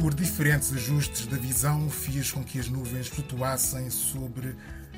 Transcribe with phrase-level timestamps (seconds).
[0.00, 4.56] por diferentes ajustes da visão, fiz com que as nuvens flutuassem sobre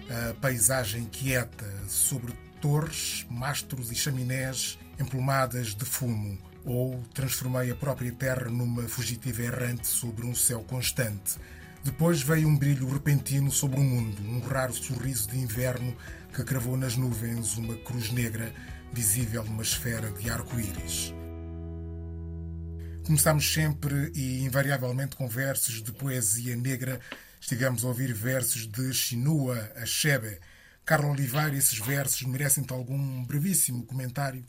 [0.08, 8.12] a paisagem quieta, sobre torres, mastros e chaminés emplumadas de fumo, ou transformei a própria
[8.12, 11.36] terra numa fugitiva errante sobre um céu constante.
[11.82, 15.96] Depois veio um brilho repentino sobre o mundo, um raro sorriso de inverno
[16.32, 18.54] que cravou nas nuvens uma cruz negra
[18.92, 21.12] visível numa esfera de arco-íris.
[23.04, 27.00] Começámos sempre e invariavelmente com versos de poesia negra.
[27.40, 30.38] Estivemos a ouvir versos de Chinua Achebe.
[30.84, 34.44] Carla Oliveira, esses versos merecem-te algum brevíssimo comentário?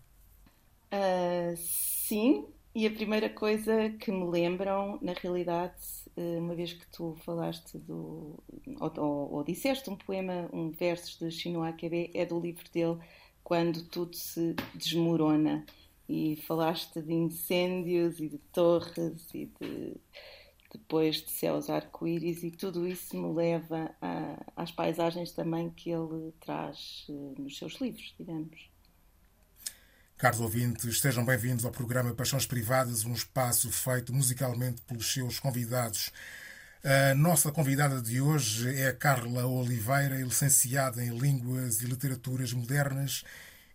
[0.92, 2.46] Uh, sim,
[2.76, 5.74] e a primeira coisa que me lembram, na realidade,
[6.16, 8.40] eh, uma vez que tu falaste do.
[8.80, 13.00] ou, ou, ou disseste um poema, um verso de Chinua Achebe, é do livro dele,
[13.44, 15.66] Quando Tudo Se Desmorona
[16.08, 19.96] e falaste de incêndios e de torres e de
[20.74, 26.34] depois de céus arco-íris e tudo isso me leva a, às paisagens também que ele
[26.40, 28.72] traz eh, nos seus livros, digamos.
[30.18, 36.12] Caros ouvintes, sejam bem-vindos ao programa Paixões Privadas, um espaço feito musicalmente pelos seus convidados.
[36.84, 43.24] A nossa convidada de hoje é Carla Oliveira, licenciada em Línguas e Literaturas Modernas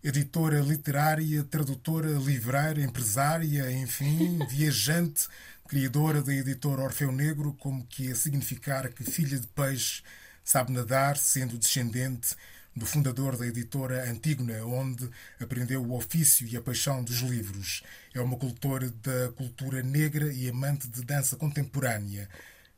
[0.03, 5.27] editora literária, tradutora livreira, empresária, enfim, viajante,
[5.67, 10.01] criadora da editora Orfeu Negro, como que a significar que filha de peixe
[10.43, 12.35] sabe nadar, sendo descendente
[12.75, 17.83] do fundador da editora Antígona, onde aprendeu o ofício e a paixão dos livros.
[18.13, 22.29] É uma cultora da cultura negra e amante de dança contemporânea.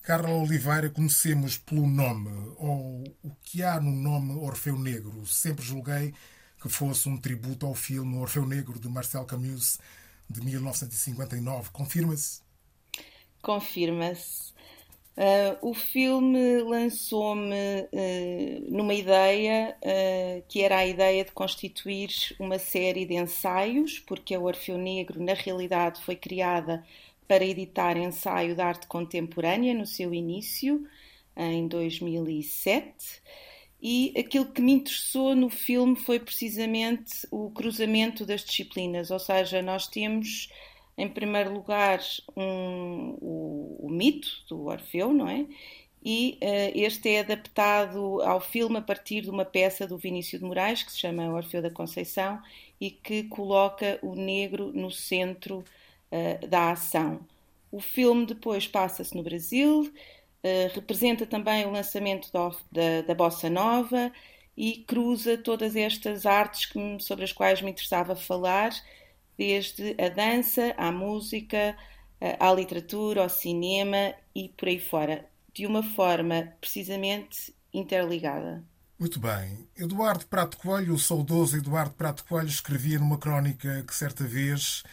[0.01, 5.25] Carla Oliveira conhecemos pelo nome, ou o que há no nome Orfeu Negro.
[5.27, 6.13] Sempre julguei
[6.61, 9.79] que fosse um tributo ao filme Orfeu Negro de Marcel Camus
[10.29, 11.71] de 1959.
[11.71, 12.41] Confirma-se?
[13.41, 14.51] Confirma-se.
[15.17, 22.09] Uh, o filme lançou-me uh, numa ideia uh, que era a ideia de constituir
[22.39, 26.85] uma série de ensaios, porque a Orfeu Negro, na realidade, foi criada
[27.27, 30.87] para editar ensaio de arte contemporânea no seu início,
[31.35, 33.21] em 2007.
[33.81, 39.59] E aquilo que me interessou no filme foi precisamente o cruzamento das disciplinas, ou seja,
[39.61, 40.49] nós temos,
[40.95, 41.99] em primeiro lugar,
[42.37, 45.47] um, o, o, mito do Orfeu, não é?
[46.03, 50.47] E uh, este é adaptado ao filme a partir de uma peça do Vinícius de
[50.47, 52.39] Moraes, que se chama Orfeu da Conceição,
[52.79, 55.63] e que coloca o negro no centro
[56.11, 57.19] uh, da ação.
[57.71, 59.91] O filme depois passa-se no Brasil,
[60.43, 64.11] Uh, representa também o lançamento da, da, da, Bossa Nova
[64.57, 68.71] e cruza todas estas artes que, sobre as quais me interessava falar,
[69.37, 71.77] desde a dança, à música,
[72.19, 78.63] uh, à literatura, ao cinema e por aí fora, de uma forma precisamente interligada.
[79.01, 79.67] Muito bem.
[79.75, 84.83] Eduardo Prato Coelho, o saudoso Eduardo Prato Coelho, escrevia numa crónica que certa vez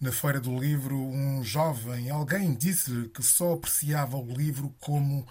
[0.00, 5.26] na Feira do Livro, um jovem, alguém disse-lhe que só apreciava o livro como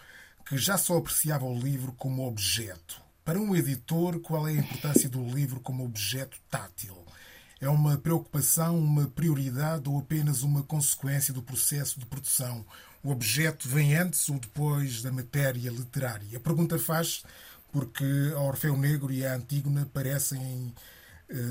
[0.46, 3.02] que já só apreciava o livro como objeto.
[3.24, 6.98] Para um editor, qual é a importância do livro como objeto tátil?
[7.60, 12.66] É uma preocupação, uma prioridade ou apenas uma consequência do processo de produção?
[13.04, 16.38] O objeto vem antes ou depois da matéria literária?
[16.38, 17.24] A pergunta faz
[17.72, 20.74] porque a Orfeu Negro e a Antígona parecem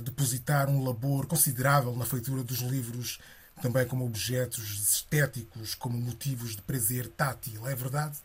[0.03, 3.19] depositar um labor considerável na feitura dos livros,
[3.61, 7.67] também como objetos estéticos, como motivos de prazer tátil.
[7.67, 8.19] É verdade?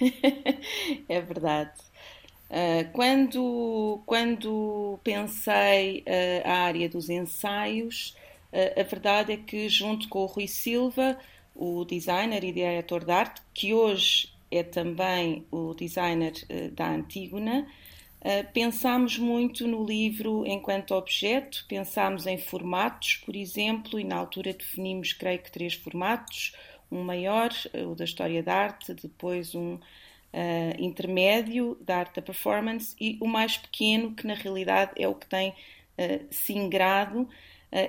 [1.08, 1.72] é verdade.
[2.50, 8.16] Uh, quando, quando pensei uh, a área dos ensaios,
[8.78, 11.18] a verdade é que, junto com o Rui Silva,
[11.54, 16.34] o designer e diretor de arte, que hoje é também o designer
[16.74, 17.66] da Antígona,
[18.52, 25.12] pensámos muito no livro enquanto objeto, pensámos em formatos, por exemplo, e na altura definimos,
[25.12, 26.52] creio que, três formatos:
[26.90, 29.80] um maior, eh, o da história da arte, depois um uh,
[30.78, 35.26] intermédio, da arte da performance, e o mais pequeno, que na realidade é o que
[35.26, 37.28] tem uh, singrado.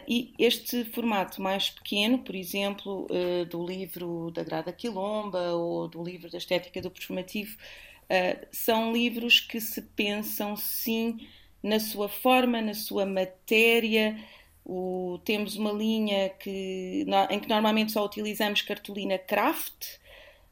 [0.08, 3.06] e este formato mais pequeno, por exemplo,
[3.50, 7.58] do livro da Grada Quilomba ou do livro da Estética do Performativo,
[8.04, 11.28] Uh, são livros que se pensam, sim,
[11.62, 14.18] na sua forma, na sua matéria.
[14.66, 19.98] O, temos uma linha que, em que normalmente só utilizamos cartolina craft.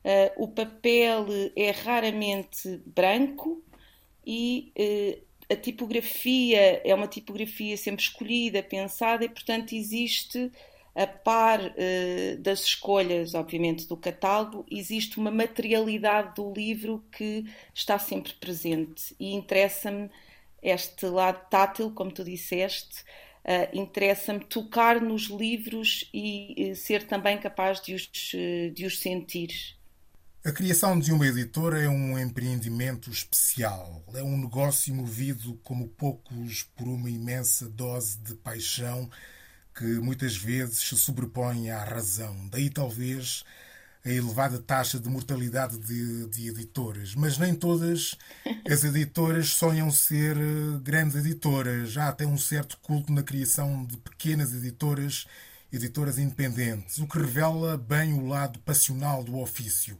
[0.04, 3.64] Uh, o papel é raramente branco
[4.26, 10.52] e uh, a tipografia é uma tipografia sempre escolhida, pensada e, portanto, existe
[10.94, 11.74] a par
[12.40, 19.34] das escolhas, obviamente, do catálogo, existe uma materialidade do livro que está sempre presente e
[19.34, 20.10] interessa-me
[20.62, 23.04] este lado tátil, como tu disseste,
[23.44, 29.00] Uh, Interessa-me tocar nos livros e uh, ser também capaz de os, uh, de os
[29.00, 29.76] sentir.
[30.46, 34.04] A criação de uma editora é um empreendimento especial.
[34.14, 39.10] É um negócio movido como poucos por uma imensa dose de paixão
[39.74, 42.48] que muitas vezes se sobrepõe à razão.
[42.50, 43.44] Daí talvez
[44.04, 48.16] a elevada taxa de mortalidade de, de, editoras, mas nem todas
[48.70, 51.96] as editoras sonham ser eh, grandes editoras.
[51.98, 55.28] Há até um certo culto na criação de pequenas editoras,
[55.72, 59.98] editoras independentes, o que revela bem o lado passional do ofício.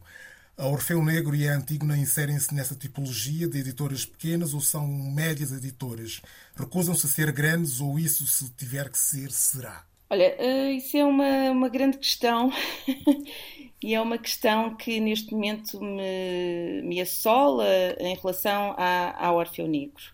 [0.62, 5.50] A Orfeu Negro e a Antígona inserem-se nessa tipologia de editoras pequenas ou são médias
[5.50, 6.22] editoras?
[6.54, 9.84] Recusam-se a ser grandes ou isso, se tiver que ser, será?
[10.08, 12.52] Olha, eh, isso é uma, uma grande questão
[13.82, 17.66] e é uma questão que neste momento me, me assola
[17.98, 20.04] em relação à, ao Orfeu Negro.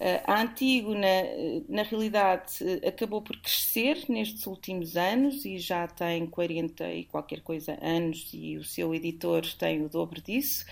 [0.00, 2.54] Eh, a Antígona, eh, na realidade,
[2.86, 8.56] acabou por crescer nestes últimos anos e já tem 40 e qualquer coisa anos e
[8.56, 10.64] o seu editor tem o dobro disso.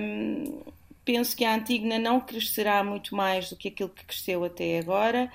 [0.00, 0.62] Um,
[1.04, 5.30] penso que a Antígona não crescerá muito mais do que aquilo que cresceu até agora.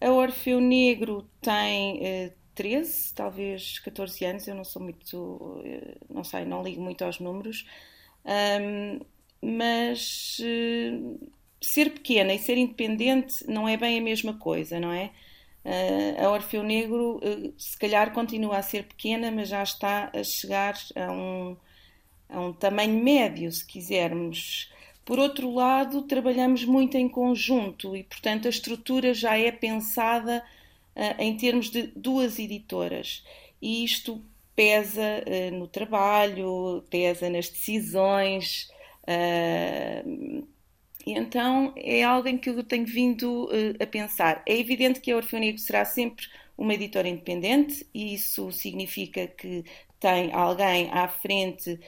[0.00, 6.24] A Orfeu Negro tem uh, 13, talvez 14 anos, eu não sou muito, eh, não
[6.24, 7.66] sei, não ligo muito aos números,
[8.24, 9.00] um,
[9.42, 11.30] mas uh,
[11.60, 15.10] ser pequena e ser independente não é bem a mesma coisa, não é?
[15.62, 20.24] Uh, a Orfeu Negro, uh, se calhar, continua a ser pequena, mas já está a
[20.24, 21.56] chegar a um,
[22.30, 24.72] a um tamanho médio, se quisermos.
[25.04, 30.42] Por outro lado, trabalhamos muito em conjunto e, portanto, a estrutura já é pensada
[30.96, 33.22] uh, em termos de duas editoras.
[33.60, 34.22] E isto
[34.56, 38.70] pesa no trabalho, pesa nas decisões.
[41.06, 43.48] Uh, e então é algo em que eu tenho vindo
[43.80, 44.42] a pensar.
[44.46, 46.26] É evidente que a Orfeu Negro será sempre
[46.56, 49.64] uma editora independente, e isso significa que
[49.98, 51.78] tem alguém à frente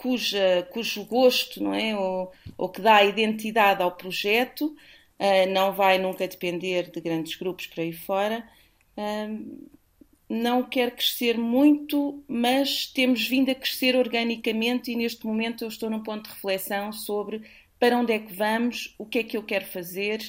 [0.00, 1.94] cuja, cujo gosto, não é?
[1.94, 4.74] Ou, ou que dá identidade ao projeto,
[5.18, 8.48] uh, não vai nunca depender de grandes grupos para aí fora.
[8.96, 9.68] Uh,
[10.30, 15.90] não quer crescer muito, mas temos vindo a crescer organicamente e neste momento eu estou
[15.90, 17.42] num ponto de reflexão sobre
[17.80, 20.22] para onde é que vamos, o que é que eu quero fazer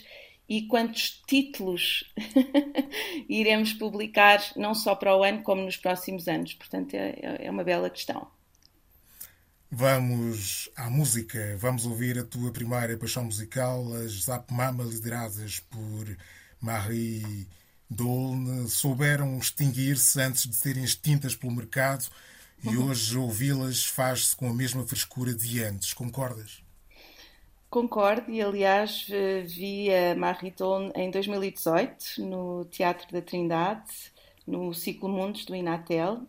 [0.49, 2.11] e quantos títulos
[3.29, 6.55] iremos publicar, não só para o ano, como nos próximos anos.
[6.55, 8.27] Portanto, é, é uma bela questão.
[9.69, 11.55] Vamos à música.
[11.57, 16.17] Vamos ouvir a tua primeira paixão musical, as Zap Mama, lideradas por
[16.59, 17.47] Marie
[17.93, 22.05] Dolne, souberam extinguir-se antes de serem extintas pelo mercado
[22.63, 22.87] e uhum.
[22.89, 25.93] hoje ouvi-las faz-se com a mesma frescura de antes.
[25.93, 26.63] Concordas?
[27.69, 29.07] Concordo e, aliás,
[29.45, 33.89] vi a Marie Dolne em 2018 no Teatro da Trindade,
[34.47, 36.25] no Ciclo Mundos do Inatel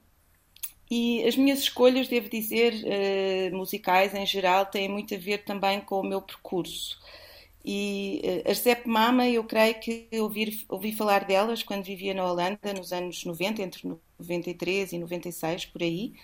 [0.94, 5.80] e as minhas escolhas, devo dizer, uh, musicais em geral, têm muito a ver também
[5.80, 7.00] com o meu percurso.
[7.64, 12.24] E uh, as Zep Mama, eu creio que ouvi, ouvi falar delas quando vivia na
[12.24, 13.88] Holanda, nos anos 90, entre
[14.18, 16.14] 93 e 96, por aí.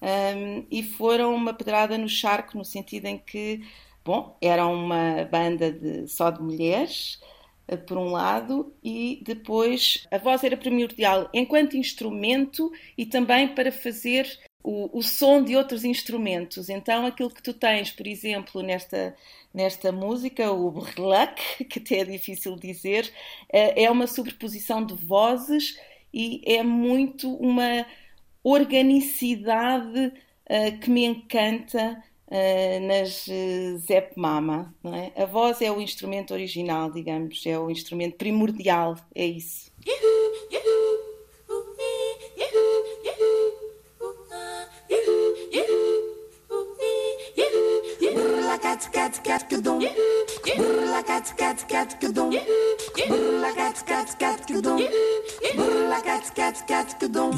[0.00, 3.62] Um, e foram uma pedrada no charco, no sentido em que,
[4.04, 7.20] bom, eram uma banda de, só de mulheres,
[7.66, 13.72] eh, por um lado, e depois a voz era primordial enquanto instrumento e também para
[13.72, 14.26] fazer
[14.62, 16.68] o, o, som de outros instrumentos.
[16.68, 19.16] Então, aquilo que tu tens, por exemplo, nesta,
[19.52, 23.12] nesta música, o brlac, que até é difícil dizer,
[23.52, 25.78] eh, é uma sobreposição de vozes
[26.12, 27.86] e é muito uma
[28.42, 33.26] organicidade uh, que me encanta uh, nas
[33.86, 34.74] Zep Mama.
[34.84, 35.22] É?
[35.22, 39.70] A voz é o instrumento original, digamos, é o instrumento primordial, é isso.
[48.78, 49.80] Cat cat cat cadum
[50.56, 52.30] Burla cat cat cat cadum
[53.08, 54.80] Burla cat cat cat cadum
[55.56, 57.32] Burla cat cat cat cadum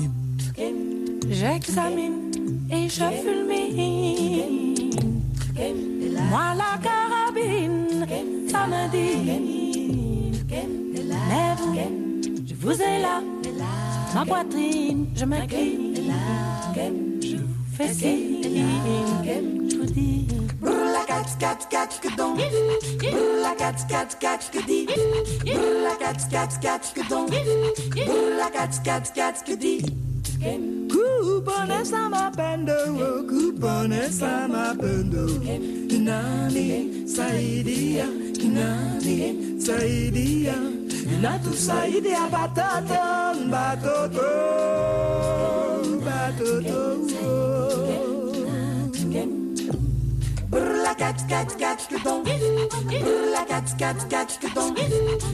[1.31, 2.31] J'examine
[2.71, 4.75] et je fulmine
[6.31, 8.07] Moi la carabine,
[8.51, 9.17] ça me dit
[11.29, 11.55] Mais
[12.47, 13.23] je vous ai là,
[14.15, 15.95] ma poitrine, je m'incline
[17.23, 18.43] Je vous fais signe,
[19.71, 22.37] je vous dis Brrla cat cat cat que don.
[22.37, 24.87] Brrla cat cat cat que di.
[24.87, 27.27] Brrla cat cat cat que don.
[27.29, 29.81] Brrla cat cat cat que di.
[30.91, 32.77] Cupone sama pendo,
[33.29, 35.27] cupone sama pendo.
[35.89, 40.57] Kinani saidia, kinani saidia.
[41.23, 43.03] Natu saidia batoto,
[43.51, 44.29] batoto,
[46.05, 46.81] batoto.
[47.09, 47.90] batoto.
[50.51, 52.25] Brrla cat cat cat gedon.
[52.25, 54.75] Brrla cat cat cat gedon.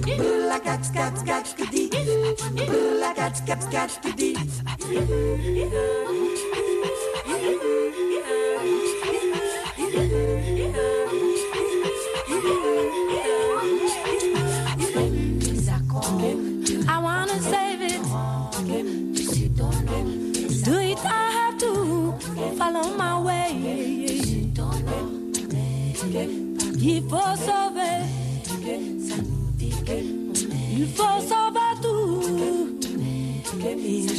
[0.05, 1.89] Brrla cat cat cat gedi.
[2.69, 4.37] Brrla cat cat cat gedi.
[4.89, 6.16] I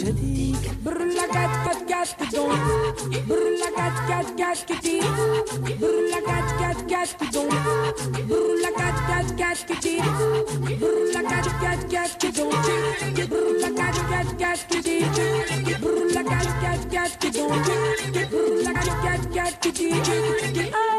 [0.08, 0.84] gasket.
[0.84, 2.50] Brûle la gat gat gaspidon.
[3.28, 4.86] Brûle la gat gat gasket.
[5.80, 7.50] Brûle la gat gat gaspidon.
[8.28, 9.86] Brûle la gat gat gasket.
[10.80, 12.52] Brûle la gat gat gaspidon.
[13.30, 14.86] Brûle la gat gat gasket.
[15.82, 17.52] Brûle la gat gat gaspidon.
[18.32, 20.97] Brûle la gat gat gaspidon.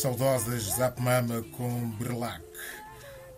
[0.00, 2.42] As saudosas Zapmama com Berlac.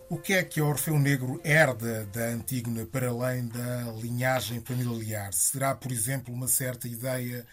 [0.09, 5.33] O que é que a Orfeu Negro herda da Antígona para além da linhagem familiar?
[5.33, 7.45] Será, por exemplo, uma certa ideia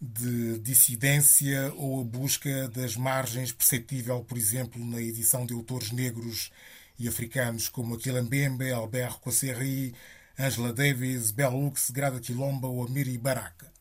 [0.00, 6.52] de dissidência ou a busca das margens perceptível, por exemplo, na edição de autores negros
[7.00, 9.92] e africanos como Aquila Mbembe, Albert Cosseri,
[10.38, 13.79] Angela Davis, Bell Hooks, Grada Quilomba ou Amiri Baraka?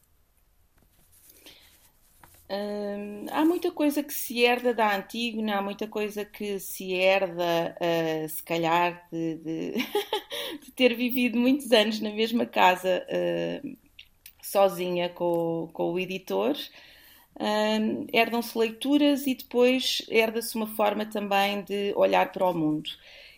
[2.51, 7.75] Hum, há muita coisa que se herda da Antígona, há muita coisa que se herda,
[7.79, 9.73] uh, se calhar, de, de,
[10.65, 13.77] de, ter vivido muitos anos na mesma casa, uh,
[14.41, 16.55] sozinha com, com o editor.
[18.11, 22.89] Herdam-se leituras e depois herda-se uma forma também de olhar para o mundo.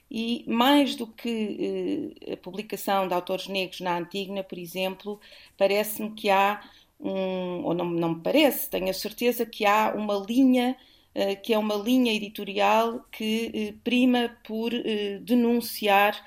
[0.09, 5.19] E mais do que uh, a publicação de autores negros na Antígona, por exemplo,
[5.57, 6.61] parece-me que há
[7.01, 10.77] um, ou não, não me parece, tenho a certeza que há uma linha
[11.15, 16.23] uh, que é uma linha editorial que uh, prima por uh, denunciar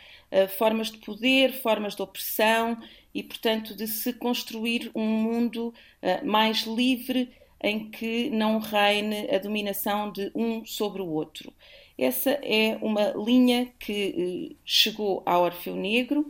[0.59, 2.77] formas de poder, formas de opressão
[3.15, 5.73] e, portanto, de se construir um mundo
[6.25, 7.31] mais livre
[7.63, 11.53] em que não reine a dominação de um sobre o outro.
[11.97, 16.29] Essa é uma linha que chegou ao Orfeu Negro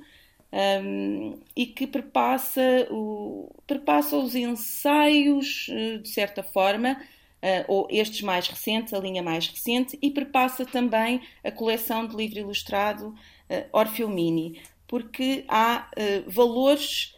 [0.54, 8.22] um, e que perpassa, o, perpassa os ensaios, eh, de certa forma, uh, ou estes
[8.22, 13.14] mais recentes, a linha mais recente, e perpassa também a coleção de livro ilustrado uh,
[13.72, 17.13] Orfeu Mini, porque há uh, valores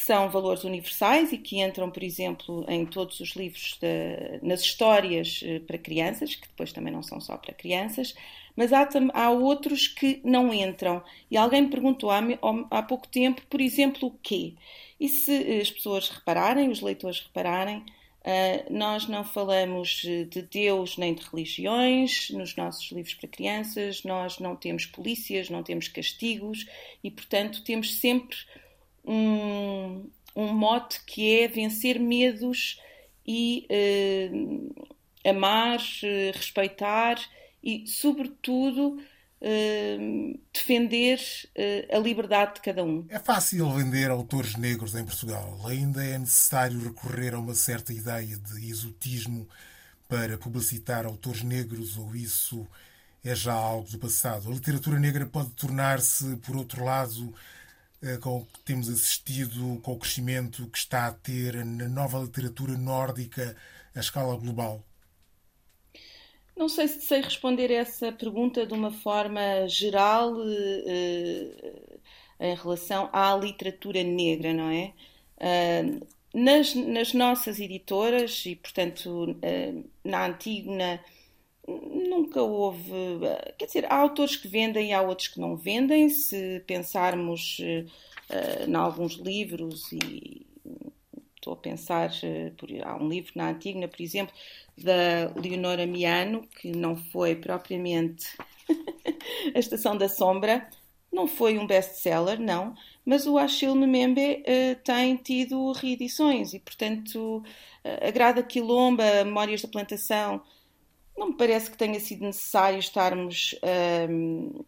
[0.00, 4.62] que são valores universais e que entram, por exemplo, em todos os livros, de, nas
[4.62, 8.14] histórias para crianças, que depois também não são só para crianças,
[8.56, 11.02] mas há, há outros que não entram.
[11.30, 12.22] E alguém me perguntou há,
[12.70, 14.54] há pouco tempo, por exemplo, o quê?
[14.98, 17.84] E se eh, as pessoas repararem, os leitores repararem,
[18.22, 24.38] Uh, nós não falamos de Deus nem de religiões nos nossos livros para crianças, nós
[24.38, 26.66] não temos polícias, não temos castigos
[27.02, 28.36] e, portanto, temos sempre
[29.10, 32.80] um, um mote que é vencer medos
[33.26, 37.18] e uh, amar, uh, respeitar
[37.62, 38.98] e, sobretudo,
[39.40, 43.04] uh, defender uh, a liberdade de cada um.
[43.08, 45.60] É fácil vender autores negros em Portugal.
[45.66, 49.48] Ainda é necessário recorrer a uma certa ideia de exotismo
[50.08, 52.66] para publicitar autores negros ou isso
[53.24, 54.48] é já algo do passado?
[54.48, 57.59] A literatura negra pode tornar-se, por outro lado, eh,
[58.20, 62.76] com o que temos assistido, com o crescimento que está a ter na nova literatura
[62.76, 63.56] nórdica
[63.94, 64.82] a escala global?
[66.56, 72.00] Não sei se sei responder essa pergunta de uma forma geral eh,
[72.38, 74.92] em relação à literatura negra, não é?
[76.34, 79.36] Nas, nas, nossas editoras, e portanto
[80.04, 81.00] na Antígona,
[82.08, 82.92] nunca houve.
[83.58, 86.08] Quer dizer, há autores que vendem e há outros que não vendem.
[86.08, 90.46] Se pensarmos uh, em alguns livros e
[91.36, 94.34] estou a pensar, uh, por, há um livro na Antígona, por exemplo,
[94.76, 98.26] da Leonora Miano, que não foi propriamente
[99.54, 100.68] A Estação da Sombra,
[101.12, 102.74] não foi um best-seller, não,
[103.04, 107.38] mas o Achille Membe uh, tem tido reedições e, portanto,
[107.84, 110.42] uh, a Grada Quilomba, Memórias da Plantação,
[111.20, 113.54] não me parece que tenha sido necessário estarmos
[114.08, 114.64] um,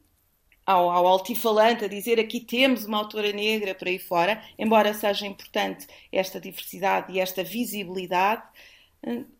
[0.66, 5.26] ao, ao altifalante a dizer aqui temos uma autora negra por aí fora, embora seja
[5.26, 8.42] importante esta diversidade e esta visibilidade.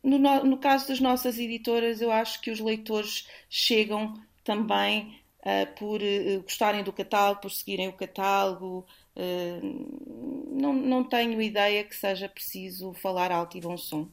[0.02, 6.00] No, no, caso das nossas editoras, eu acho que os leitores chegam também uh, por
[6.00, 8.86] uh, gostarem do catálogo, por seguirem o catálogo.
[9.14, 14.08] Uh, não, não tenho ideia que seja preciso falar alto e bom som.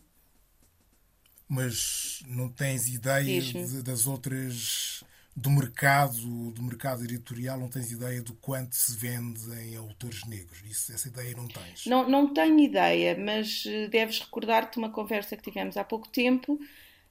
[1.49, 5.03] Mas não tens ideia de, das outras
[5.39, 10.61] do mercado, do mercado editorial, não tens ideia do quanto se vende em autores negros.
[10.65, 11.85] Isso, essa ideia não tens.
[11.85, 16.59] Não, não tenho ideia, mas eh, deves recordar-te uma conversa que tivemos há pouco tempo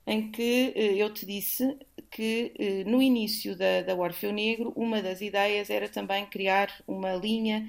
[0.07, 1.79] em que eh, eu te disse
[2.11, 7.15] que eh, no início da, da Orfeu Negro, uma das ideias era também criar uma
[7.15, 7.67] linha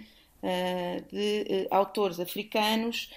[1.11, 3.09] de autores africanos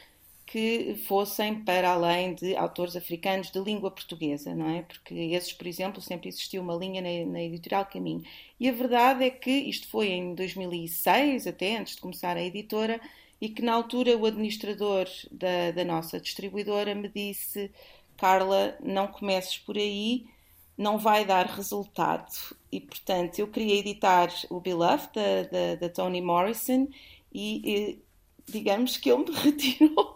[0.46, 4.82] que fossem para além de autores africanos de língua portuguesa, não é?
[4.82, 8.22] Porque esses, por exemplo, sempre existiu uma linha na, na, editorial Caminho.
[8.60, 13.00] E a verdade é que isto foi em 2006, até antes de começar a editora,
[13.40, 17.70] e que na altura o administrador da, da nossa distribuidora me disse:
[18.16, 20.26] Carla, não comeces por aí,
[20.76, 22.30] não vai dar resultado.
[22.70, 26.88] E portanto, eu queria editar o Beloved da, da, da Toni Morrison
[27.32, 28.02] e, e
[28.46, 30.14] digamos que ele me retirou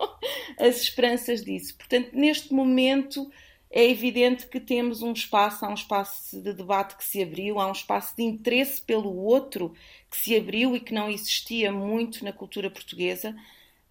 [0.58, 1.76] as esperanças disso.
[1.76, 3.30] Portanto, neste momento
[3.70, 7.66] é evidente que temos um espaço, há um espaço de debate que se abriu, há
[7.66, 9.74] um espaço de interesse pelo outro
[10.10, 13.36] que se abriu e que não existia muito na cultura portuguesa.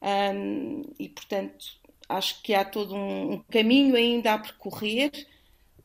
[0.02, 1.66] Um, e, portanto,
[2.08, 5.12] acho que há todo um, um caminho ainda a percorrer,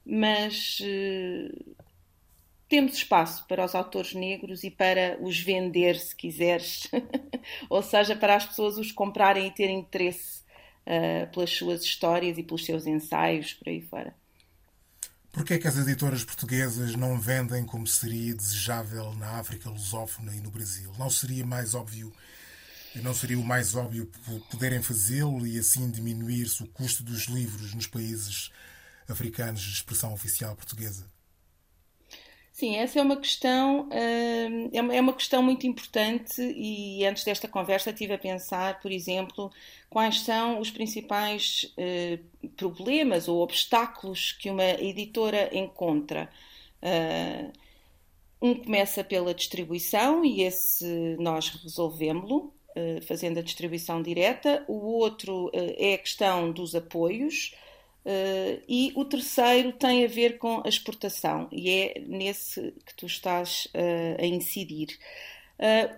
[0.04, 1.76] mas uh,
[2.70, 6.88] temos espaço para os autores negros e para os vender, se quiseres,
[7.68, 10.42] ou seja, para as pessoas os comprarem e terem interesse
[10.86, 14.14] uh, pelas suas histórias e pelos seus ensaios, por aí fora.
[15.32, 20.40] Porquê é que as editoras portuguesas não vendem como seria desejável na África lusófona e
[20.40, 20.92] no Brasil?
[20.96, 22.12] Não seria mais óbvio,
[22.96, 24.08] não seria o mais óbvio
[24.48, 28.50] poderem fazê-lo e assim diminuir-se o custo dos livros nos países
[29.08, 31.04] africanos de expressão oficial portuguesa?
[32.60, 37.48] Sim, essa é uma questão hum, é, é uma questão muito importante e antes desta
[37.48, 39.50] conversa estive a pensar, por exemplo,
[39.88, 42.18] quais são os principais eh,
[42.58, 46.28] problemas ou obstáculos que uma editora encontra.
[46.82, 47.50] Uh,
[48.42, 52.52] um começa pela distribuição e esse nós resolvemos-lo,
[53.06, 54.64] fazendo a distribuição direta.
[54.68, 57.54] O outro é a questão dos apoios.
[58.04, 63.06] Uh, e o terceiro tem a ver com a exportação, e é nesse que tu
[63.06, 64.98] estás uh, a incidir.
[65.58, 65.94] Uh,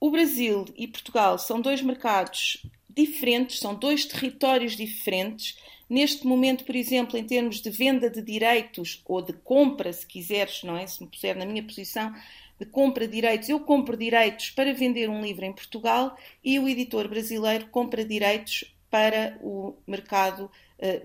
[0.00, 5.58] o Brasil e Portugal são dois mercados diferentes, são dois territórios diferentes.
[5.88, 10.62] Neste momento, por exemplo, em termos de venda de direitos ou de compra, se quiseres,
[10.62, 10.86] não é?
[10.86, 12.14] Se me puser na minha posição
[12.58, 16.68] de compra de direitos, eu compro direitos para vender um livro em Portugal e o
[16.68, 20.50] editor brasileiro compra direitos para o mercado uh,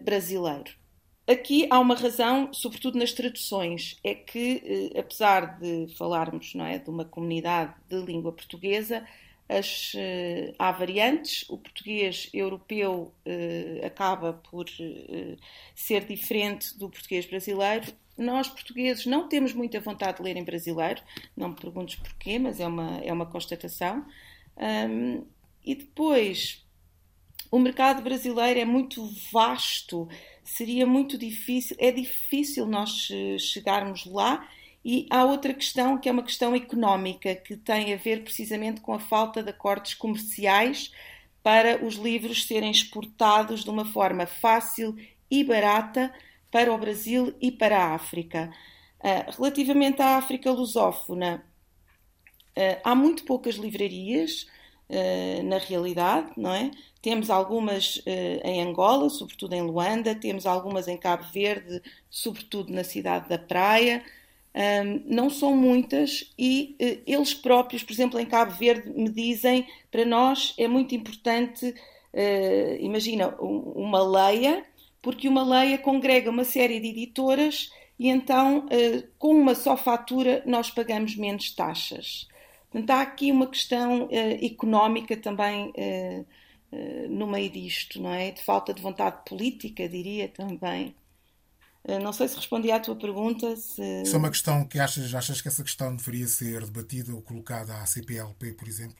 [0.04, 0.72] brasileiro.
[1.28, 6.78] Aqui há uma razão, sobretudo nas traduções, é que, uh, apesar de falarmos não é,
[6.78, 9.04] de uma comunidade de língua portuguesa,
[9.50, 11.44] as, uh, há variantes.
[11.50, 13.12] O português europeu
[13.84, 14.68] acaba por
[15.74, 17.92] ser diferente do português brasileiro.
[18.16, 21.02] Nós, portugueses, não temos muita vontade de ler em brasileiro,
[21.36, 24.06] não me perguntes porquê, mas é uma, é uma constatação.
[24.58, 25.26] Um,
[25.64, 26.65] e depois,
[27.52, 30.08] o mercado brasileiro é muito vasto,
[30.44, 33.08] seria muito difícil, é difícil nós
[33.40, 34.48] chegarmos lá
[34.88, 38.94] E há outra questão que é uma questão económica, que tem a ver precisamente com
[38.94, 40.92] a falta de acordos comerciais
[41.42, 44.96] para os livros serem exportados de uma forma fácil
[45.30, 46.14] e barata
[46.52, 48.52] para o Brasil e para a África.
[49.00, 51.44] Uh, relativamente à África lusófona,
[52.56, 54.46] uh, há muito poucas livrarias,
[54.90, 56.72] uh, na realidade, não é?
[57.02, 58.02] Temos algumas
[58.44, 64.04] em Angola, sobretudo em Luanda, temos algumas em Cabo Verde, sobretudo na cidade da Praia,
[64.56, 69.68] um, não são muitas e uh, eles próprios, por exemplo, em Cabo Verde, me dizem
[69.92, 74.64] para nós é muito importante, uh, imagina, uma leia,
[75.02, 77.70] porque uma leia congrega uma série de editoras
[78.00, 82.26] e então uh, com uma só fatura nós pagamos menos taxas.
[82.76, 85.72] Portanto, há aqui uma questão económica também
[87.10, 88.32] no meio disto, não é?
[88.32, 90.94] De falta de vontade política, diria também.
[91.88, 93.56] Eh, não sei se respondi à tua pergunta.
[93.56, 94.02] Se...
[94.02, 97.76] Isso é uma questão que achas, achas que essa questão deveria ser debatida ou colocada
[97.76, 98.98] à CPLP, por exemplo?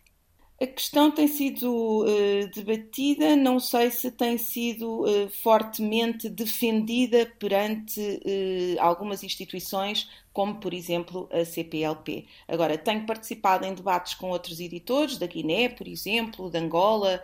[0.60, 8.00] A questão tem sido uh, debatida, não sei se tem sido uh, fortemente defendida perante
[8.00, 12.26] uh, algumas instituições, como por exemplo a CPLP.
[12.48, 17.22] Agora, tenho participado em debates com outros editores, da Guiné, por exemplo, de Angola,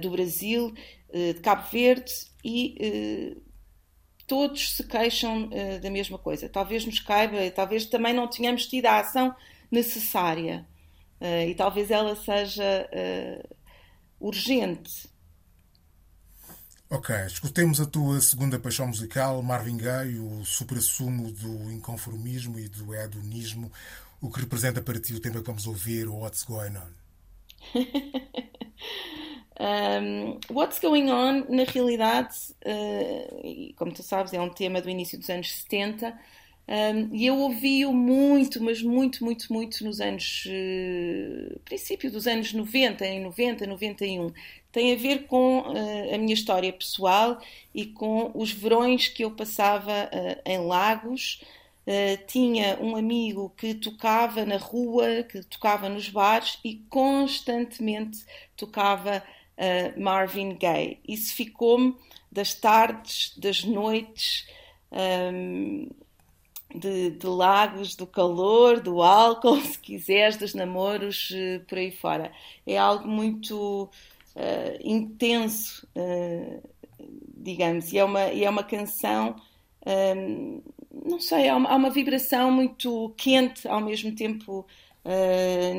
[0.00, 0.72] do Brasil,
[1.12, 2.12] de Cabo Verde,
[2.44, 3.36] e
[4.26, 5.48] todos se queixam
[5.82, 6.48] da mesma coisa.
[6.48, 9.34] Talvez nos caiba, talvez também não tenhamos tido a ação
[9.70, 10.66] necessária
[11.24, 13.56] uh, e talvez ela seja uh,
[14.20, 15.08] urgente.
[16.90, 22.94] Ok, escutemos a tua segunda paixão musical, Marvin Gaye, o supra-sumo do inconformismo e do
[22.94, 23.72] hedonismo,
[24.20, 26.92] o que representa para ti o tema que vamos ouvir, What's Going On?
[29.56, 32.34] Um, What's Going On, na realidade,
[32.66, 36.12] uh, como tu sabes, é um tema do início dos anos 70
[36.66, 40.46] um, e eu ouvi-o muito, mas muito, muito, muito nos anos.
[40.46, 44.32] Uh, princípio dos anos 90, em 90, 91.
[44.72, 47.38] Tem a ver com uh, a minha história pessoal
[47.74, 50.10] e com os verões que eu passava
[50.44, 51.42] em Lagos.
[52.26, 58.24] tinha um amigo que tocava na rua, que tocava nos bares e constantemente
[58.56, 59.22] tocava
[59.58, 60.98] uh, Marvin Gaye.
[61.06, 61.94] Isso ficou-me
[62.30, 64.46] das tardes, das noites,
[64.90, 65.88] um,
[66.74, 72.32] de, de, lagos, do calor, do álcool, se quiseres, dos namoros, uh, por aí fora.
[72.66, 73.84] É algo muito
[74.36, 75.86] uh, intenso,
[77.36, 79.36] digamos, e é uma, e é uma canção.
[79.86, 84.66] Um, não sei, há uma, há uma, vibração muito quente ao mesmo tempo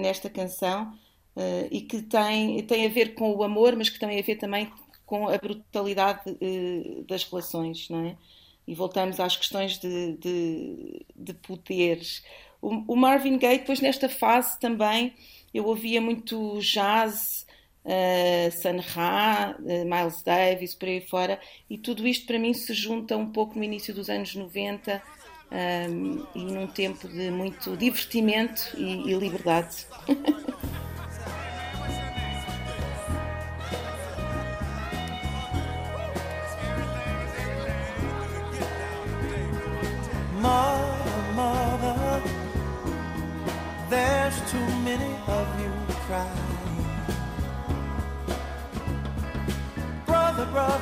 [0.04, 0.94] nesta canção
[1.36, 4.36] uh, e que tem, tem a ver com o amor, mas que tem a ver
[4.36, 4.72] também
[5.06, 8.18] com a brutalidade uh, das relações, não é?
[8.68, 12.24] E voltamos às questões de, de, de poderes.
[12.62, 15.14] O, o, Marvin Gaye, depois nesta fase também,
[15.54, 17.46] eu ouvia muito jazz,
[17.86, 22.74] uh, Sun Ra, uh, Miles Davis, por aí fora, e tudo isto para mim se
[22.74, 25.02] junta um pouco no início dos anos 90
[25.52, 29.86] um, e num tempo de muito divertimento e, e liberdade.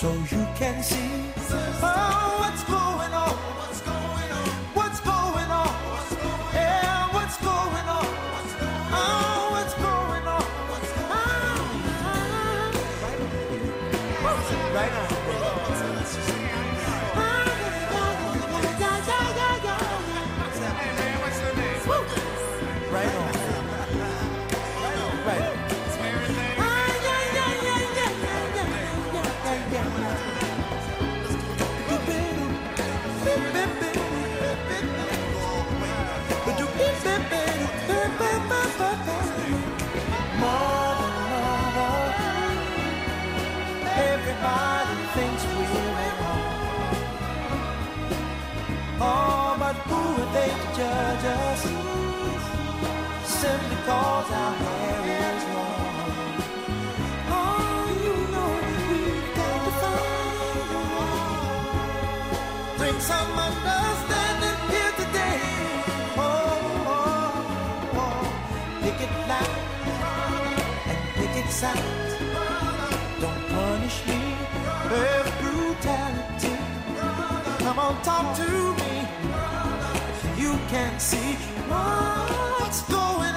[0.00, 0.96] so you can see
[1.82, 2.79] oh, going.
[53.24, 55.42] Simply cause our hair is.
[57.30, 59.72] Oh, you know we've got to
[62.78, 65.40] find some understanding here today.
[66.16, 66.28] Oh,
[66.96, 68.22] oh, oh.
[68.82, 69.54] Pick it and
[71.16, 71.48] pick it.
[73.20, 74.20] Don't punish me
[74.90, 76.54] with brutality.
[77.64, 78.89] Come on, talk to me.
[80.70, 81.34] You can see
[81.66, 83.29] what's going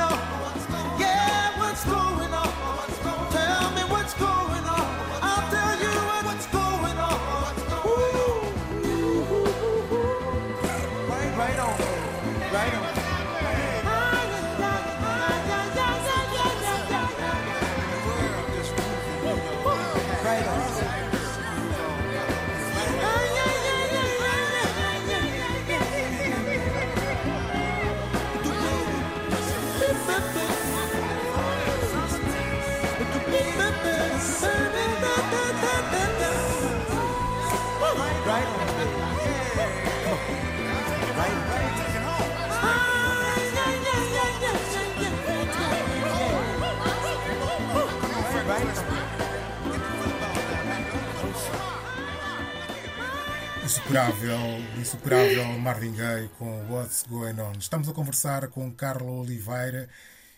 [53.74, 54.38] Insuperável,
[54.80, 57.54] insuperável Marvin Gaye com What's Going On.
[57.54, 59.90] Estamos a conversar com Carla Oliveira,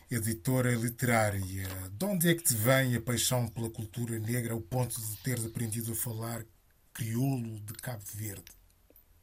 [0.09, 1.67] editora literária.
[1.91, 5.45] De onde é que te vem a paixão pela cultura negra ao ponto de teres
[5.45, 6.45] aprendido a falar
[6.93, 8.45] crioulo de Cabo Verde?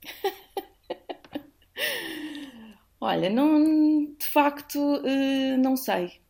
[3.00, 6.20] Olha, não, de facto, eh, não sei.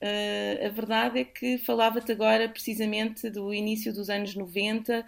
[0.00, 5.04] Eh, a verdade é que falava-te agora precisamente do início dos anos 90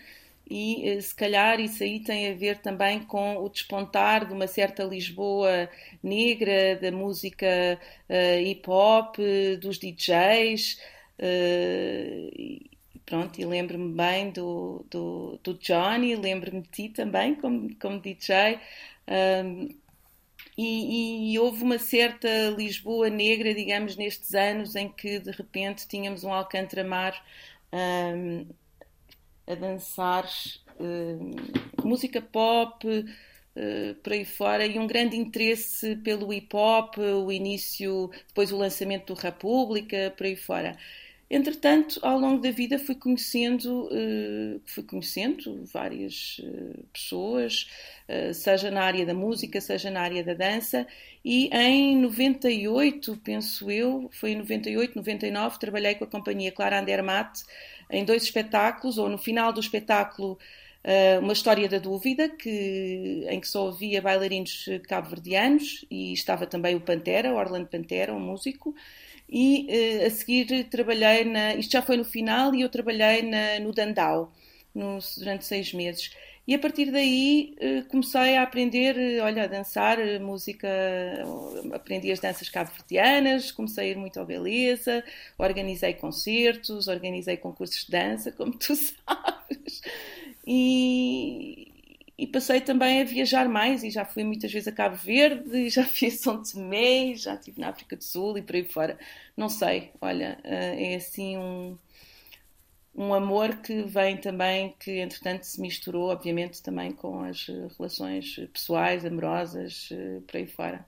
[0.49, 4.47] e eh, se calhar isso aí tem a ver também com o despontar de uma
[4.47, 5.69] certa Lisboa
[6.03, 7.79] negra, da música
[8.45, 9.17] hip hop,
[9.61, 10.81] dos DJs.
[11.21, 12.71] e
[13.07, 18.59] pronto, e lembro-me bem do, do, do Johnny, lembro-me de ti também como, como DJ.
[19.09, 19.69] Um,
[20.59, 26.25] e, e, houve uma certa Lisboa negra, digamos, nestes anos em que de repente tínhamos
[26.25, 27.15] um Alcântara-Mar
[27.73, 28.47] um,
[29.47, 30.29] a dançar
[30.81, 31.31] um,
[31.85, 38.11] música pop uh, por aí fora e um grande interesse pelo hip hop, o início,
[38.29, 40.77] depois o lançamento do República, por aí fora.
[41.29, 47.69] Entretanto, ao longo da vida fui conhecendo, uh, fui conhecendo várias uh, pessoas,
[48.09, 50.87] uh, seja na área da música, seja na área da dança,
[51.25, 57.43] e em 98, penso eu, foi em 98, 99, trabalhei com a companhia Clara Andermatt
[57.91, 60.39] em dois espetáculos, ou no final do espetáculo
[61.21, 66.81] uma história da dúvida, que, em que só havia bailarinos cabo-verdianos, e estava também o
[66.81, 68.73] Pantera, o Orlando Pantera, um músico,
[69.29, 71.55] e uh, a seguir trabalhei na.
[71.57, 74.33] Isto já foi no final e eu trabalhei na, no Dandau
[74.75, 76.13] no, durante seis meses.
[76.47, 80.69] E a partir daí uh, comecei a aprender, uh, olha, a dançar música,
[81.73, 85.03] aprendi as danças cabo-verdianas, comecei a ir muito à beleza,
[85.37, 89.83] organizei concertos, organizei concursos de dança, como tu sabes.
[90.47, 91.73] E,
[92.17, 95.85] e passei também a viajar mais e já fui muitas vezes a Cabo Verde, já
[95.85, 98.97] fui a São Tomé, já estive na África do Sul e por aí fora.
[99.37, 101.77] Não sei, olha, é assim um,
[102.97, 109.05] um amor que vem também, que entretanto se misturou, obviamente, também com as relações pessoais,
[109.05, 109.89] amorosas,
[110.27, 110.85] por aí fora.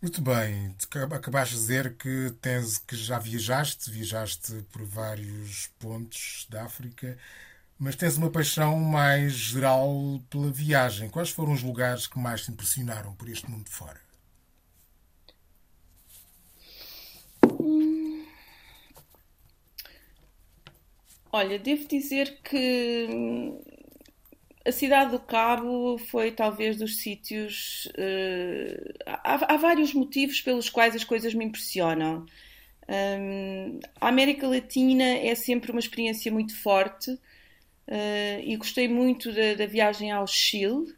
[0.00, 0.74] Muito bem,
[1.12, 7.18] acabaste de dizer que, tens, que já viajaste, viajaste por vários pontos da África
[7.78, 11.08] mas tens uma paixão mais geral pela viagem.
[11.08, 14.07] Quais foram os lugares que mais te impressionaram por este mundo fora?
[21.32, 23.08] Olha, devo dizer que
[24.64, 27.86] a cidade do Cabo foi talvez dos sítios.
[27.96, 32.26] Uh, há, há, vários motivos pelos quais as coisas me impressionam.
[32.88, 37.18] Um, a América Latina é sempre uma experiência muito forte
[37.88, 40.94] Uh, e gostei muito da, da viagem ao Chile,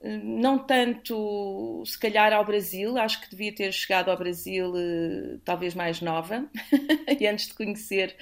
[0.00, 5.38] uh, não tanto se calhar ao Brasil, acho que devia ter chegado ao Brasil uh,
[5.44, 6.50] talvez mais nova,
[7.20, 8.16] e antes de conhecer,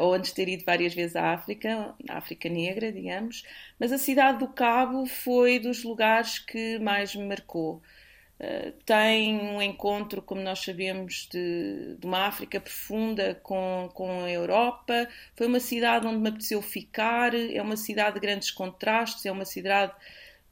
[0.00, 3.42] ou antes de ter ido várias vezes à África, à África Negra, digamos,
[3.78, 7.82] mas a cidade do Cabo foi dos lugares que mais me marcou.
[8.38, 14.30] Uh, tem um encontro, como nós sabemos, de, de, uma África profunda com, com a
[14.30, 15.08] Europa.
[15.34, 17.34] Foi uma cidade onde me apeteceu ficar.
[17.34, 19.92] É uma cidade de grandes contrastes, é uma cidade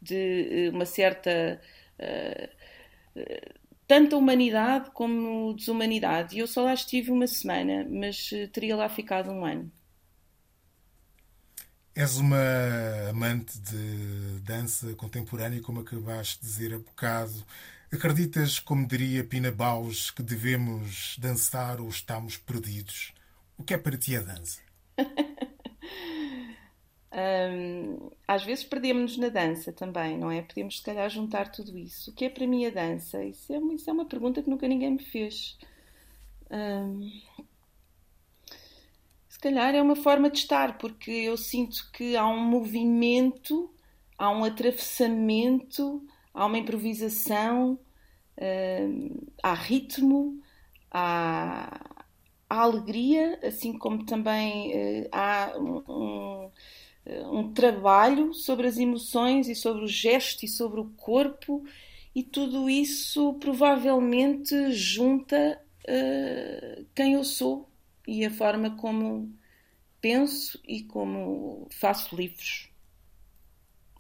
[0.03, 1.61] de uma certa.
[2.01, 6.37] Uh, uh, tanta humanidade como desumanidade.
[6.37, 9.71] E eu só lá estive uma semana, mas teria lá ficado um ano.
[11.95, 12.37] És uma
[13.09, 17.45] amante de dança contemporânea, como acabaste de dizer há bocado.
[17.91, 23.15] Acreditas, como diria Pina Baus, que devemos dançar ou estamos perdidos?
[23.57, 24.61] O que é para ti a dança?
[27.17, 30.43] um, às vezes perdemos-nos na dança também, não é?
[30.43, 32.11] Podemos, se calhar, juntar tudo isso.
[32.11, 33.25] O que é para mim a dança?
[33.25, 35.59] Isso é, isso é uma pergunta que nunca ninguém me fez.
[36.51, 37.11] Um,
[39.29, 43.75] se calhar é uma forma de estar, porque eu sinto que há um movimento,
[44.19, 47.79] há um atravessamento, há uma improvisação,
[48.37, 50.39] uh, há ritmo,
[50.91, 51.81] há,
[52.49, 56.51] há, alegria, assim como também uh, há um,
[57.07, 61.65] um, trabalho sobre as emoções e sobre o gesto e sobre o corpo,
[62.15, 67.69] e tudo isso provavelmente junta uh, quem eu sou
[68.07, 69.33] e a forma como
[70.01, 72.71] penso e como faço livros.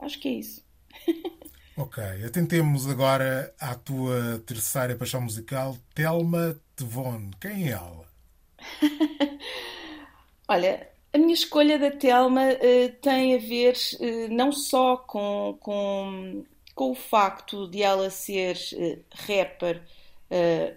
[0.00, 0.64] Acho que é isso.
[1.76, 7.30] ok, atentemos agora à tua terceira paixão musical, Telma Tevon.
[7.40, 8.06] Quem é ela?
[10.48, 16.44] Olha, a minha escolha da Telma uh, tem a ver uh, não só com, com,
[16.74, 19.82] com o facto de ela ser uh, rapper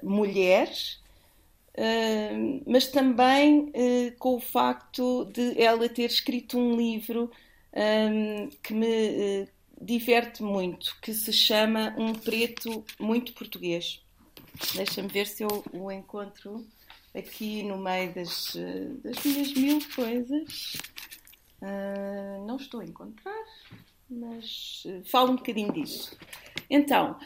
[0.03, 0.71] mulher,
[2.67, 3.73] mas também
[4.19, 7.31] com o facto de ela ter escrito um livro
[7.73, 9.47] um, que me
[9.81, 14.03] diverte muito, que se chama Um Preto Muito Português.
[14.75, 16.63] Deixa-me ver se eu o encontro
[17.15, 18.55] aqui no meio das,
[19.03, 20.77] das minhas mil coisas.
[22.45, 23.45] não estou a encontrar,
[24.09, 26.17] mas falo um bocadinho disso.
[26.69, 27.17] Então,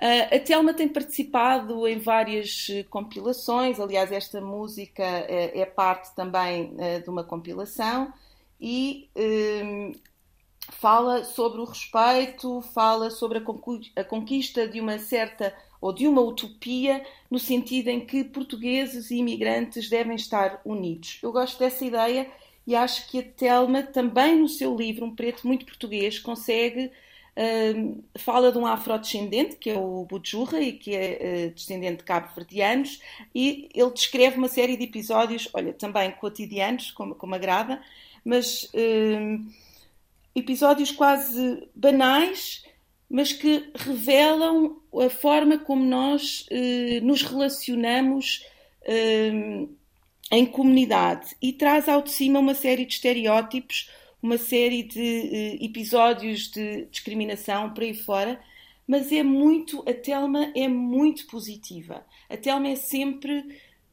[0.00, 6.14] Uh, a Telma tem participado em várias uh, compilações, aliás, esta música uh, é parte
[6.14, 6.74] também
[7.04, 8.10] de uma compilação
[8.58, 9.10] e
[10.70, 13.44] fala sobre o respeito, fala sobre
[13.94, 19.16] a conquista de uma certa ou de uma utopia, no sentido em que portugueses e
[19.16, 21.18] imigrantes devem estar unidos.
[21.22, 22.28] Eu gosto dessa ideia
[22.66, 26.90] e acho que a Telma, também no seu livro, Um Preto Muito Português, consegue
[28.18, 33.00] fala de um afrodescendente, que é o Bujurra, e que é uh, descendente de cabo-verdianos,
[33.34, 37.80] e ele descreve uma série de episódios, olha, também cotidianos, como, como agrada,
[38.24, 38.70] mas
[40.34, 42.64] episódios quase banais,
[43.10, 48.46] mas que revelam a forma como nós uh, nos relacionamos
[50.32, 53.90] em comunidade e traz ao de cima uma série de estereótipos
[54.22, 58.40] uma série de uh, episódios de discriminação por aí fora,
[58.86, 62.04] mas é muito, a Telma é muito positiva.
[62.28, 63.38] A Telma é sempre.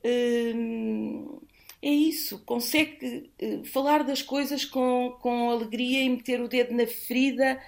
[0.04, 1.42] Uh,
[1.80, 6.88] é isso, consegue uh, falar das coisas com, com alegria e meter o dedo na
[6.88, 7.62] ferida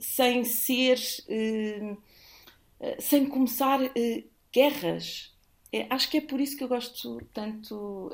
[0.00, 0.98] sem ser.
[2.98, 3.80] sem começar
[4.52, 5.34] guerras.
[5.72, 8.10] É, acho que é por isso que eu gosto tanto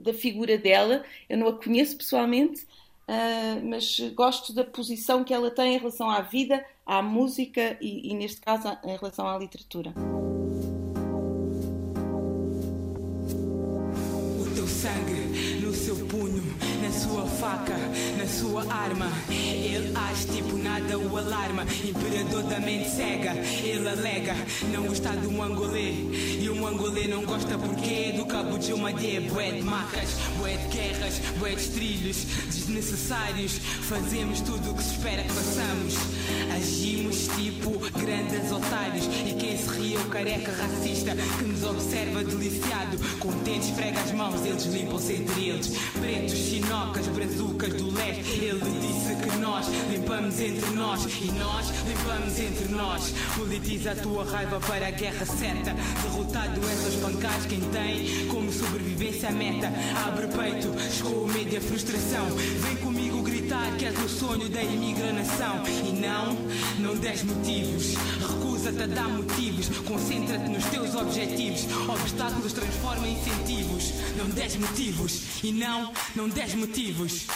[0.00, 1.04] da figura dela.
[1.28, 2.66] Eu não a conheço pessoalmente,
[3.08, 8.10] uh, mas gosto da posição que ela tem em relação à vida, à música e,
[8.10, 9.92] e neste caso, em relação à literatura.
[14.40, 16.42] O teu sangue no seu punho,
[16.82, 17.76] na sua faca
[18.28, 19.10] sua arma.
[19.30, 21.64] Ele age tipo nada o alarma.
[21.84, 24.34] Imperador da mente cega, ele alega
[24.72, 25.92] não gostar de um angolê.
[26.40, 29.20] E um angolê não gosta porque do cabo de uma D.
[29.20, 33.58] Bué de macas, bué de guerras, bué de trilhos desnecessários.
[33.88, 35.94] Fazemos tudo o que se espera que façamos.
[36.54, 39.06] Agimos tipo grandes otários.
[39.26, 42.98] E quem se ri é o careca racista que nos observa deliciado.
[43.18, 45.68] Contentes, esfrega as mãos, eles limpam-se entre eles.
[45.98, 48.17] Pretos, chinocas, brazucas do leste.
[48.18, 53.14] Ele disse que nós limpamos entre nós e nós limpamos entre nós.
[53.36, 55.74] Politiza a tua raiva para a guerra certa.
[56.02, 59.72] Derrotado essas pancas, quem tem como sobrevivência a meta.
[60.06, 62.26] Abre peito, escoa o medo e a frustração.
[62.60, 65.62] Vem comigo gritar que és o sonho da imigração.
[65.86, 66.34] E não,
[66.80, 67.94] não des motivos.
[67.94, 69.68] Recusa-te a dar motivos.
[69.86, 71.66] Concentra-te nos teus objetivos.
[71.88, 73.92] Obstáculos transforma em incentivos.
[74.16, 75.22] Não des motivos.
[75.44, 77.26] E não, não des motivos.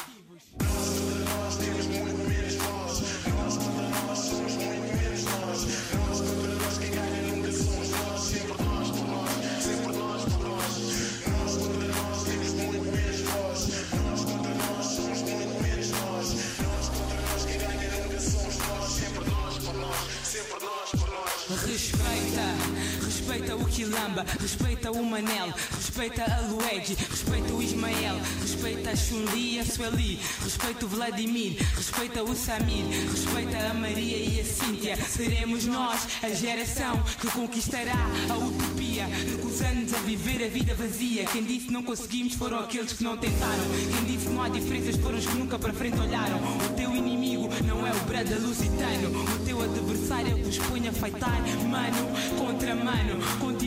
[25.82, 31.56] Respeita a Luigi, respeita o Ismael, respeita a Chun-Li e a Sueli, respeita o Vladimir,
[31.76, 34.96] respeita o Samir, respeita a Maria e a Cíntia.
[34.96, 37.96] Seremos nós a geração que conquistará
[38.30, 41.24] a utopia, recusando-nos a viver a vida vazia.
[41.24, 43.64] Quem disse não conseguimos foram aqueles que não tentaram.
[43.96, 46.38] Quem disse não há diferenças foram os que nunca para frente olharam.
[46.38, 50.58] O teu inimigo não é o brada lusitano, o teu adversário é o que os
[50.58, 51.42] põe a feitar.
[51.68, 53.61] Mano contra mano, continuas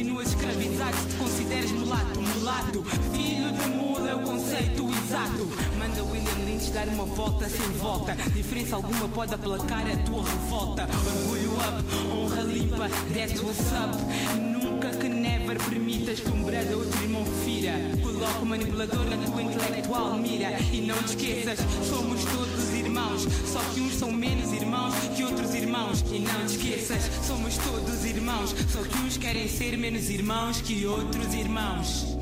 [0.46, 2.84] escravizado se te consideres mulato, mulato.
[3.14, 5.48] Filho de mula é o conceito exato.
[5.78, 8.16] Manda William Lynch dar uma volta sem volta.
[8.34, 10.88] Diferença alguma pode aplacar a tua revolta.
[11.06, 11.84] Orgulho up,
[12.14, 13.98] honra limpa, that's what's up.
[14.40, 17.74] Nunca que never permitas que um brada outro irmão fira.
[18.02, 20.60] Coloca o manipulador na tua intelectual mira.
[20.72, 23.28] E não te esqueças, somos todos irmãos.
[23.46, 26.04] Só que uns são menos irmãos que outros irmãos.
[26.12, 28.56] E não te esqueças, somos todos irmãos.
[28.72, 32.16] Só que uns querem ser menos irmãos que outros irmãos.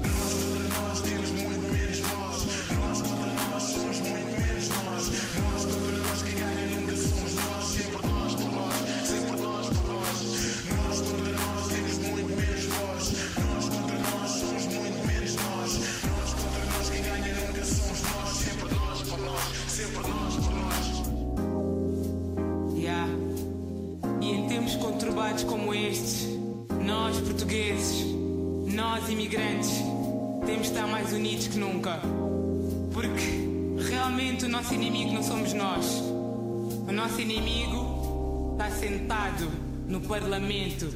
[39.87, 40.87] No Parlamento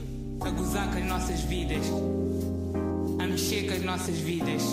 [0.42, 1.86] a gozar com as nossas vidas,
[3.20, 4.64] a mexer com as nossas vidas.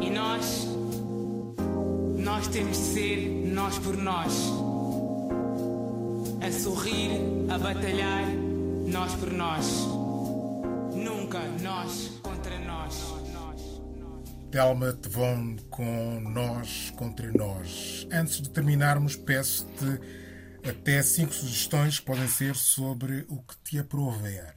[0.00, 0.66] E nós,
[2.16, 4.32] nós temos de ser nós por nós
[6.40, 7.10] a sorrir,
[7.50, 8.24] a batalhar,
[8.86, 9.66] nós por nós.
[10.94, 13.18] Nunca nós contra nós.
[14.50, 18.08] Telma Tevon com Nós contra Nós.
[18.10, 20.00] Antes de terminarmos, peço-te
[20.68, 24.54] até cinco sugestões que podem ser sobre o que te aprover.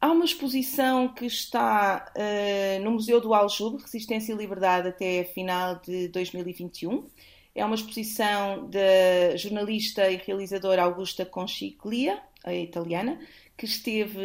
[0.00, 5.80] Há uma exposição que está eh, no Museu do Aljube, Resistência e Liberdade, até final
[5.80, 7.08] de 2021.
[7.54, 13.18] É uma exposição da jornalista e realizadora Augusta Conchiglia, a italiana,
[13.56, 14.20] que esteve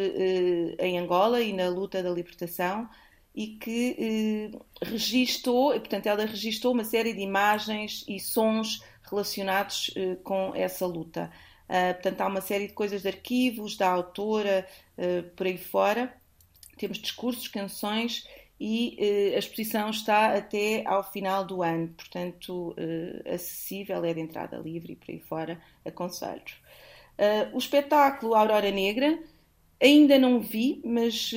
[0.78, 2.88] eh, em Angola e na luta da libertação
[3.34, 8.80] e que eh, registou, portanto, ela registou uma série de imagens e sons
[9.14, 11.30] relacionados eh, com essa luta.
[11.64, 14.66] Uh, portanto, há uma série de coisas de arquivos da autora
[14.98, 16.12] uh, por aí fora.
[16.76, 18.28] Temos discursos, canções
[18.60, 18.98] e
[19.32, 22.76] uh, a exposição está até ao final do ano, portanto,
[23.32, 26.42] acessível, é de entrada livre e por aí fora, aconselho.
[27.52, 29.18] o espetáculo Aurora Negra
[29.80, 31.30] ainda não vi, mas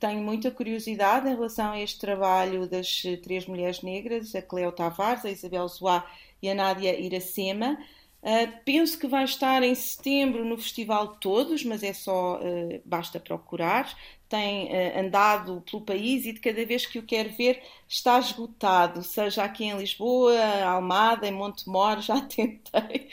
[0.00, 5.24] tenho muita curiosidade em relação a este trabalho das três mulheres negras, a Cleo Tavares,
[5.24, 6.04] a Isabel Zoá
[6.42, 7.78] e a Nádia Iracema.
[8.20, 13.20] Uh, penso que vai estar em setembro no Festival Todos, mas é só, uh, basta
[13.20, 13.96] procurar.
[14.28, 19.04] Tem uh, andado pelo país e de cada vez que o quer ver está esgotado,
[19.04, 23.08] seja aqui em Lisboa, Almada, em Montemor, já tentei,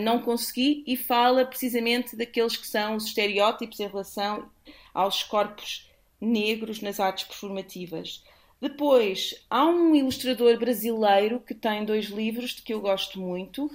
[0.00, 0.84] não consegui.
[0.86, 4.48] E fala precisamente daqueles que são os estereótipos em relação
[4.94, 5.90] aos corpos
[6.20, 8.22] negros nas artes performativas.
[8.60, 13.70] Depois, há um ilustrador brasileiro que tem dois livros de que eu gosto muito.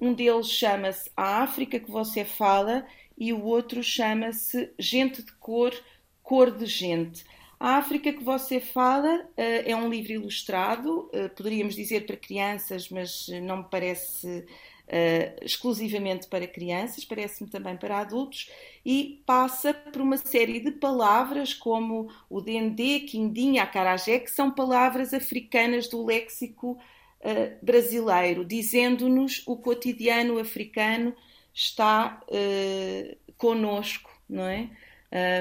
[0.00, 5.74] Um deles chama-se A África que você fala e o outro chama-se Gente de Cor,
[6.22, 7.24] Cor de Gente.
[7.60, 12.88] A África que você fala uh, é um livro ilustrado, uh, poderíamos dizer para crianças,
[12.88, 14.44] mas não me parece
[14.88, 18.50] uh, exclusivamente para crianças, parece-me também para adultos,
[18.84, 25.14] e passa por uma série de palavras como o dendê, quindinha, acarajé, que são palavras
[25.14, 26.72] africanas do léxico
[27.20, 31.14] uh, brasileiro, dizendo-nos o cotidiano africano
[31.54, 34.68] está uh, conosco, não é?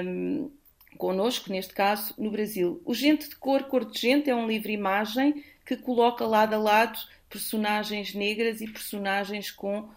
[0.04, 0.52] Um,
[0.98, 2.82] conosco, neste caso, no Brasil.
[2.86, 7.00] O Gente de Cor, Cor de Gente é um livro-imagem que coloca lado a lado
[7.32, 9.90] personagens negras e personagens com uh,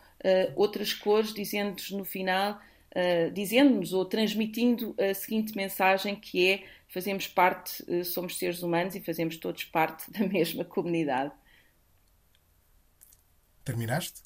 [0.55, 2.61] outras cores, dizendo-nos no final,
[2.93, 8.95] uh, dizendo-nos ou transmitindo a seguinte mensagem que é fazemos parte, uh, somos seres humanos
[8.95, 11.32] e fazemos todos parte da mesma comunidade.
[13.64, 14.22] Terminaste?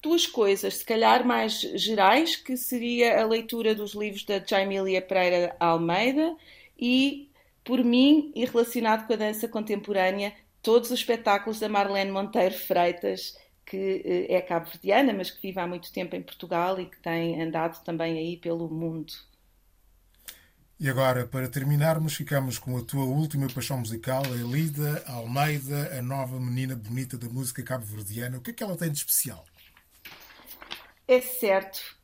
[0.00, 5.56] Duas coisas, se calhar mais gerais, que seria a leitura dos livros da Jaimilia Pereira
[5.60, 6.36] Almeida
[6.76, 7.31] e,
[7.64, 13.36] por mim, e relacionado com a dança contemporânea, todos os espetáculos da Marlene Monteiro Freitas,
[13.64, 17.40] que eh, é cabo-verdiana, mas que vive há muito tempo em Portugal e que tem
[17.40, 19.12] andado também aí pelo mundo.
[20.78, 26.02] E agora, para terminarmos, ficamos com a tua última paixão musical, a Elida Almeida, a
[26.02, 28.38] nova menina bonita da música cabo-verdiana.
[28.38, 29.44] O que é que ela tem de especial?
[31.06, 31.96] É certo,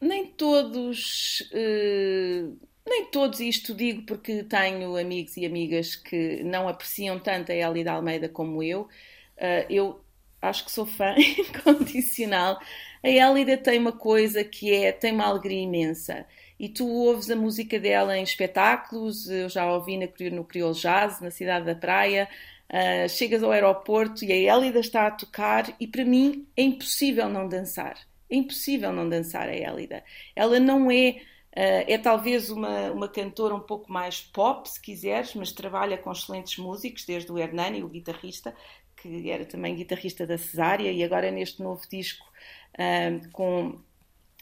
[0.00, 2.46] nem todos, eh,
[2.86, 7.92] nem todos, isto digo porque tenho amigos e amigas que não apreciam tanto a Elida
[7.92, 8.88] Almeida como eu.
[9.36, 10.00] Eh, eu
[10.40, 12.60] acho que sou fã incondicional.
[13.02, 16.26] A Elida tem uma coisa que é, tem uma alegria imensa
[16.58, 19.98] e tu ouves a música dela em espetáculos, eu já a ouvi
[20.30, 22.28] no Crioulo Jazz, na Cidade da Praia,
[22.70, 27.28] uh, chegas ao aeroporto e a Elida está a tocar e para mim é impossível
[27.28, 27.96] não dançar.
[28.30, 30.02] É impossível não dançar a Elida.
[30.34, 31.20] Ela não é,
[31.56, 36.58] é talvez uma, uma cantora um pouco mais pop, se quiseres, mas trabalha com excelentes
[36.58, 38.54] músicos, desde o Hernani, o guitarrista,
[38.96, 42.26] que era também guitarrista da Cesária, e agora neste novo disco
[42.74, 43.78] uh, com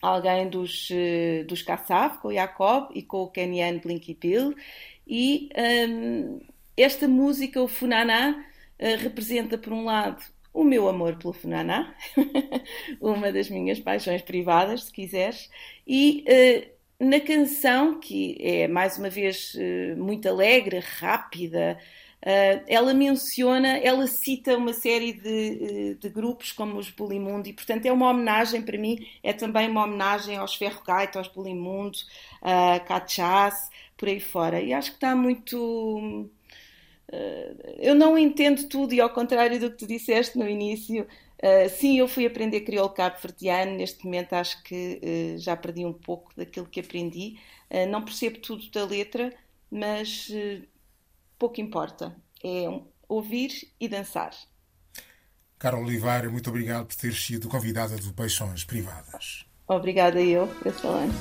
[0.01, 4.55] alguém dos, uh, dos Kassav, com o Jacob e com o Kenyan Blinky Bill.
[5.07, 5.51] E
[5.89, 6.41] um,
[6.77, 8.47] esta música, o Funaná,
[8.99, 11.95] representa, por um lado, o meu amor pelo Funaná,
[13.01, 15.49] uma das minhas paixões privadas, se quiseres,
[15.87, 19.57] e uh, na canção, que é mais uma vez
[19.97, 21.79] muito alegre, rápida,
[22.23, 27.53] Uh, ela menciona, ela cita uma série de, eh, de grupos como os Bulimundo e,
[27.53, 31.99] portanto, é uma homenagem para mim, é também uma homenagem aos Ferrogaita, aos Bulimundo,
[32.41, 34.61] a Cachaz, por aí fora.
[34.61, 36.31] E acho que está muito.
[37.79, 41.07] Eu não entendo tudo e, ao contrário do que tu disseste no início,
[41.43, 43.73] uh, sim, eu fui aprender crioulo cabo-verdiano.
[43.77, 47.39] Neste momento, acho que já perdi um pouco daquilo que aprendi.
[47.91, 49.33] não percebo tudo da letra,
[49.71, 50.31] mas
[51.39, 52.17] pouco importa.
[52.45, 52.67] É
[53.09, 54.33] ouvir e dançar.
[55.59, 59.47] Carol Oliveira, muito obrigado por ter sido convidada do Paixões Privadas.
[59.69, 61.13] Obrigada eu, Pessoalano.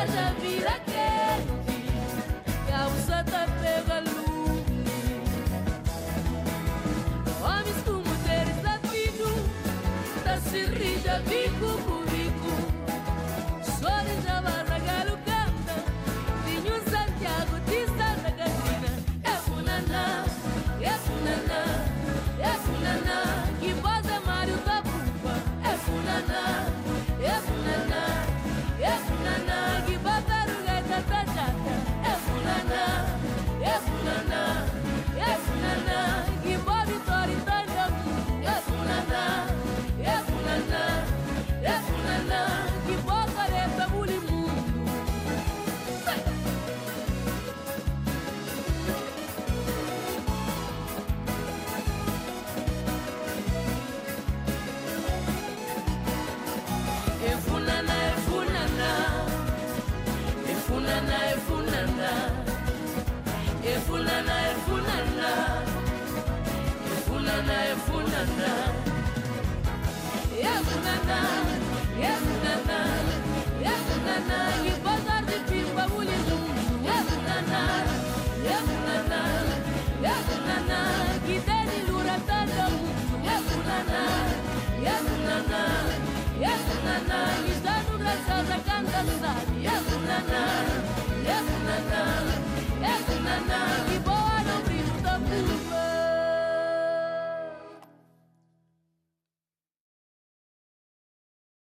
[0.00, 0.49] Lugar já vira